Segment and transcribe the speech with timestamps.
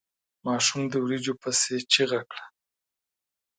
[0.45, 2.45] ماشوم د وريجو پسې چيغه کړه.